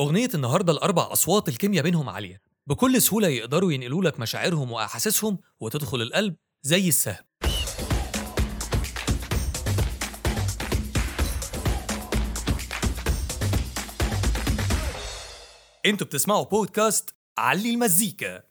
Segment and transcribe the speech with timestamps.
[0.00, 2.40] أغنية النهاردة الأربع أصوات الكيمياء بينهم عالية.
[2.66, 7.24] بكل سهولة يقدروا ينقلوا لك مشاعرهم وأحاسيسهم وتدخل القلب زي السهم.
[15.86, 18.42] أنتوا بتسمعوا بودكاست علي المزيكا.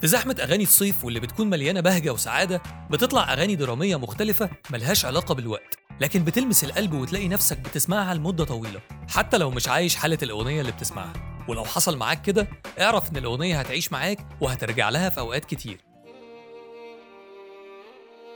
[0.00, 5.34] في زحمة أغاني الصيف واللي بتكون مليانة بهجة وسعادة بتطلع أغاني درامية مختلفة ملهاش علاقة
[5.34, 5.81] بالوقت.
[6.00, 10.72] لكن بتلمس القلب وتلاقي نفسك بتسمعها لمدة طويلة حتى لو مش عايش حالة الأغنية اللي
[10.72, 11.12] بتسمعها.
[11.48, 12.48] ولو حصل معاك كده
[12.80, 15.80] اعرف إن الأغنية هتعيش معاك وهترجع لها في أوقات كتير.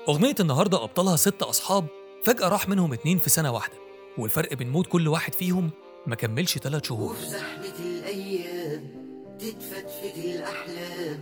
[0.08, 1.86] أغنية النهاردة أبطالها ست أصحاب
[2.24, 3.74] فجأة راح منهم اتنين في سنة واحدة.
[4.18, 5.70] والفرق بين موت كل واحد فيهم
[6.06, 7.12] ما كملش تلات شهور.
[7.12, 8.84] وفي زحمة الأيام
[9.38, 11.20] تتفتفت الأحلام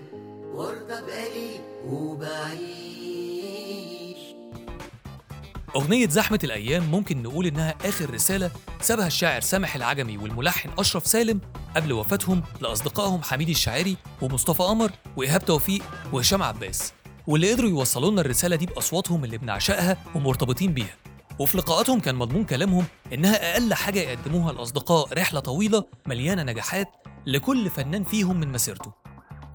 [0.54, 2.93] وارضى بقليل وبعيش
[5.76, 11.40] أغنية زحمة الأيام ممكن نقول إنها آخر رسالة سابها الشاعر سامح العجمي والملحن أشرف سالم
[11.76, 16.92] قبل وفاتهم لأصدقائهم حميد الشاعري ومصطفى قمر وإيهاب توفيق وهشام عباس
[17.26, 20.96] واللي قدروا يوصلوا لنا الرسالة دي بأصواتهم اللي بنعشقها ومرتبطين بيها.
[21.38, 26.88] وفي لقاءاتهم كان مضمون كلامهم إنها أقل حاجة يقدموها الأصدقاء رحلة طويلة مليانة نجاحات
[27.26, 28.92] لكل فنان فيهم من مسيرته.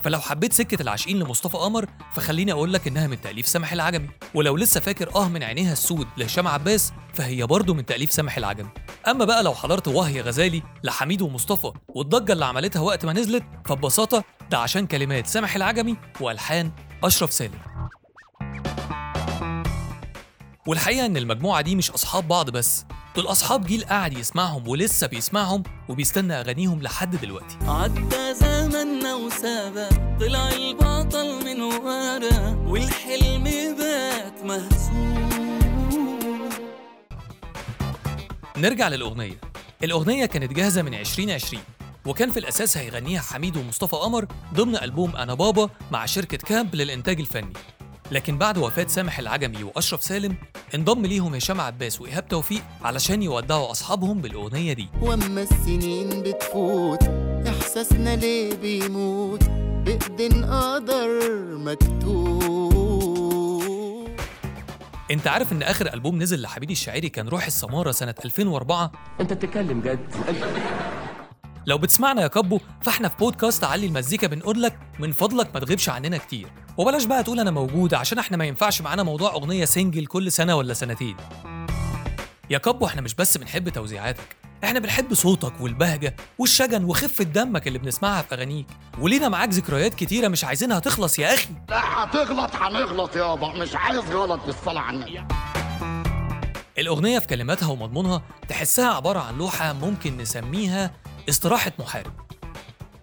[0.04, 4.10] فلو حبيت سكة العاشقين لمصطفى قمر فخليني أقول لك إنها من تأليف سامح العجمي.
[4.34, 8.70] ولو لسه فاكر آه من عينيها السود لهشام عباس فهي برضه من تأليف سامح العجمي.
[9.08, 14.24] أما بقى لو حضرت وهي غزالي لحميد ومصطفى والضجة اللي عملتها وقت ما نزلت فببساطة
[14.52, 16.72] ده عشان كلمات سامح العجمي وألحان
[17.04, 17.60] أشرف سالم.
[20.68, 25.64] والحقيقة إن المجموعة دي مش أصحاب بعض بس دول أصحاب جيل قاعد يسمعهم ولسه بيسمعهم
[25.90, 27.58] وبيستنى أغانيهم لحد دلوقتي.
[29.40, 33.44] وسابا طلع البطل من ورا والحلم
[33.78, 36.50] بات مهزوم.
[38.58, 39.42] نرجع للأغنية.
[39.84, 41.64] الأغنية كانت جاهزة من 2020
[42.06, 47.20] وكان في الأساس هيغنيها حميد ومصطفى قمر ضمن ألبوم أنا بابا مع شركة كامب للإنتاج
[47.20, 47.54] الفني.
[48.12, 50.36] لكن بعد وفاة سامح العجمي وأشرف سالم
[50.76, 54.90] انضم ليهم هشام عباس وإيهاب توفيق علشان يودعوا أصحابهم بالأغنية دي.
[55.02, 59.44] وأما السنين بتفوت إحساسنا ليه بيموت؟
[59.86, 61.10] بإيدين قدر
[61.58, 62.90] مكتوب.
[65.12, 69.82] أنت عارف إن آخر ألبوم نزل لحميد الشاعري كان روح السمارة سنة 2004 أنت بتتكلم
[69.82, 70.00] جد.
[71.66, 75.90] لو بتسمعنا يا كابو فإحنا في بودكاست علي المزيكا بنقول لك من فضلك ما تغيبش
[75.90, 76.48] عننا كتير.
[76.78, 80.56] وبلاش بقى تقول أنا موجود عشان إحنا ما ينفعش معانا موضوع أغنية سنجل كل سنة
[80.56, 81.16] ولا سنتين.
[82.50, 84.39] يا كابو إحنا مش بس بنحب توزيعاتك.
[84.64, 88.68] إحنا بنحب صوتك والبهجة والشجن وخفه دمك اللي بنسمعها في أغانيك.
[89.00, 91.50] ولينا معاك ذكريات كتيرة مش عايزينها تخلص يا أخي.
[91.70, 95.24] لا هتغلط هنغلط يابا مش عايز غلط بالصلاة على النبي.
[96.78, 100.92] الأغنية في كلماتها ومضمونها تحسها عبارة عن لوحة ممكن نسميها
[101.30, 102.14] استراحة محارب.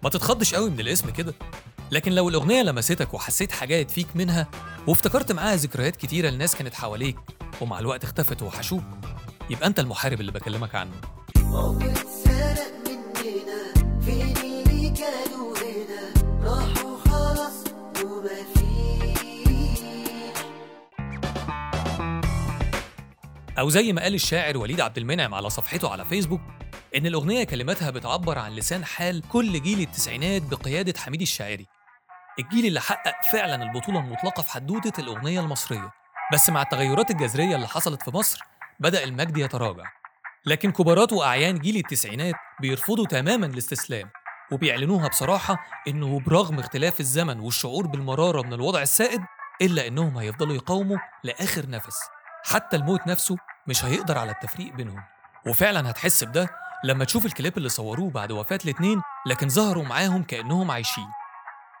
[0.03, 1.33] ما تتخضش قوي من الاسم كده.
[1.91, 4.47] لكن لو الأغنية لمستك وحسيت حاجات فيك منها
[4.87, 7.17] وافتكرت معاها ذكريات كتيرة لناس كانت حواليك
[7.61, 8.83] ومع الوقت اختفت وحشوك
[9.49, 10.91] يبقى أنت المحارب اللي بكلمك عنه.
[23.59, 26.41] أو زي ما قال الشاعر وليد عبد المنعم على صفحته على فيسبوك
[26.95, 31.65] إن الأغنية كلماتها بتعبر عن لسان حال كل جيل التسعينات بقيادة حميد الشاعري.
[32.39, 35.91] الجيل اللي حقق فعلا البطولة المطلقة في حدوتة الأغنية المصرية.
[36.33, 38.39] بس مع التغيرات الجذرية اللي حصلت في مصر
[38.79, 39.85] بدأ المجد يتراجع.
[40.47, 44.09] لكن كبارات وأعيان جيل التسعينات بيرفضوا تماما الاستسلام
[44.51, 49.21] وبيعلنوها بصراحة إنه برغم اختلاف الزمن والشعور بالمرارة من الوضع السائد
[49.61, 51.97] إلا إنهم هيفضلوا يقاوموا لآخر نفس.
[52.43, 53.35] حتى الموت نفسه
[53.67, 55.03] مش هيقدر على التفريق بينهم.
[55.47, 56.49] وفعلا هتحس بده
[56.83, 61.07] لما تشوف الكليب اللي صوروه بعد وفاة الاتنين لكن ظهروا معاهم كأنهم عايشين.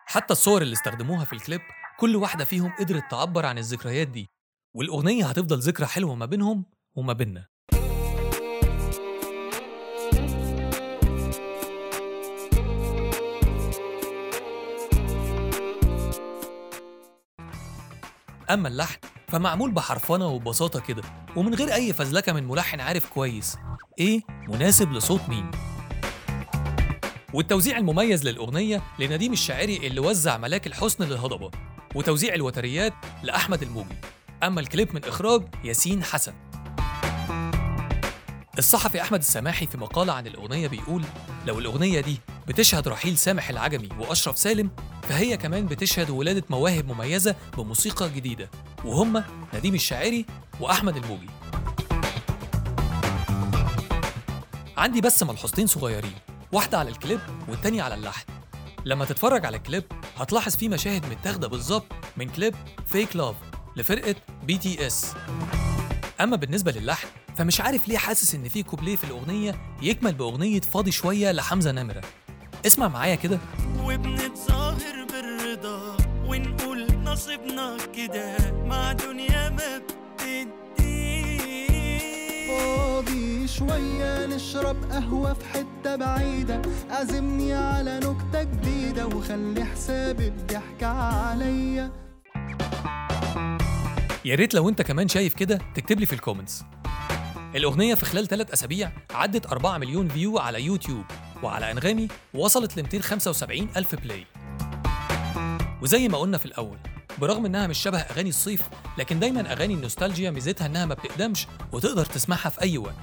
[0.05, 1.61] حتى الصور اللي استخدموها في الكليب
[1.99, 4.29] كل واحدة فيهم قدرت تعبر عن الذكريات دي
[4.75, 7.47] والأغنية هتفضل ذكرى حلوة ما بينهم وما بيننا.
[18.49, 21.01] أما اللحن فمعمول بحرفنة وببساطة كده
[21.35, 23.57] ومن غير أي فزلكة من ملحن عارف كويس.
[23.99, 25.51] إيه؟ مناسب لصوت مين؟
[27.33, 31.51] والتوزيع المميز للأغنية لنديم الشاعري اللي وزع ملاك الحسن للهضبة
[31.95, 33.95] وتوزيع الوتريات لأحمد الموجي.
[34.43, 36.33] أما الكليب من إخراج ياسين حسن.
[38.57, 41.03] الصحفي أحمد السماحي في مقالة عن الأغنية بيقول
[41.45, 42.17] لو الأغنية دي
[42.47, 44.69] بتشهد رحيل سامح العجمي وأشرف سالم
[45.01, 48.49] فهي كمان بتشهد ولادة مواهب مميزة بموسيقى جديدة
[48.85, 49.23] وهم
[49.53, 50.25] نديم الشاعري
[50.59, 51.29] وأحمد الموجي.
[54.77, 56.13] عندي بس ملحوظتين صغيرين
[56.51, 58.25] واحدة على الكليب والتانية على اللحن.
[58.85, 59.83] لما تتفرج على الكليب
[60.17, 61.85] هتلاحظ فيه مشاهد متاخدة بالظبط
[62.17, 62.55] من كليب
[62.85, 63.35] Fake Love
[63.75, 65.13] لفرقة BTS
[66.21, 67.07] أما بالنسبة للحن
[67.37, 72.01] فمش عارف ليه حاسس إن في كوبليه في الأغنية بيكمل بأغنية فاضي شوية لحمزة نمرة.
[72.65, 73.39] اسمع معايا كده.
[73.83, 78.37] وبنتظاهر بالرضا ونقول نصيبنا كده.
[78.65, 81.37] مع دنيا ما بتدي
[82.47, 86.61] فاضي شوية نشرب قهوة في حتة بعيدة.
[86.89, 91.91] عزمني على نكتة جديدة وخلي حساب الضحكة عليا.
[94.25, 96.63] يا ريت لو انت كمان شايف كده تكتب لي في ال comments
[97.55, 101.05] الأغنية في خلال ثلاث أسابيع عدت 4 مليون view على يوتيوب.
[101.43, 104.25] وعلى أنغامي وصلت ل 275 ألف بلاي
[105.81, 106.77] وزي ما قلنا في الأول
[107.17, 108.61] برغم إنها مش شبه أغاني الصيف
[108.97, 112.95] لكن دايما أغاني النوستالجيا ميزتها إنها ما بتقدمش وتقدر تسمعها في أي وقت.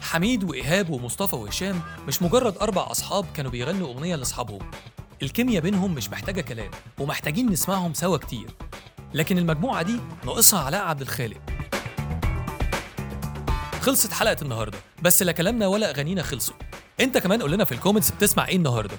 [0.00, 4.70] حميد وإيهاب ومصطفى وهشام مش مجرد أربع أصحاب كانوا بيغنوا أغنية لأصحابهم.
[5.22, 8.50] الكيمياء بينهم مش محتاجة كلام ومحتاجين نسمعهم سوا كتير.
[9.14, 11.40] لكن المجموعة دي ناقصها علاء عبد الخالق.
[13.80, 16.54] خلصت حلقة النهاردة بس لا كلامنا ولا أغانينا خلصوا.
[17.00, 18.98] أنت كمان قول لنا في ال comments بتسمع إيه النهاردة.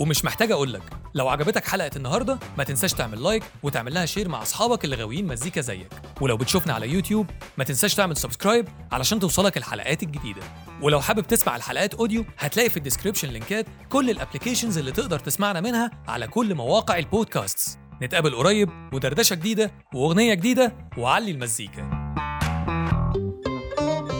[0.00, 0.82] ومش محتاج أقول لك
[1.14, 5.26] لو عجبتك حلقة النهاردة ما تنساش تعمل like وتعمل لها share مع أصحابك اللي غاويين
[5.26, 5.88] مزيكا زيك.
[6.20, 7.26] ولو بتشوفنا على يوتيوب
[7.58, 10.42] ما تنساش تعمل subscribe علشان توصلك الحلقات الجديدة.
[10.82, 15.18] ولو حابب تسمع الحلقات audio هتلاقي في ال description لينكات كل ال applications اللي تقدر
[15.18, 22.01] تسمعنا منها على كل مواقع البودكاست نتقابل قريب ودردشة جديدة وأغنية جديدة وعلي المزيكا.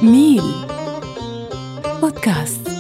[0.02, 0.43] ميل.
[2.00, 2.71] بودكاست.